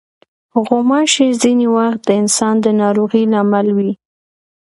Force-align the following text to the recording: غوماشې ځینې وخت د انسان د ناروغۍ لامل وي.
غوماشې 0.65 1.27
ځینې 1.41 1.67
وخت 1.75 1.99
د 2.05 2.09
انسان 2.21 2.55
د 2.61 2.67
ناروغۍ 2.81 3.23
لامل 3.33 3.67
وي. 3.77 3.91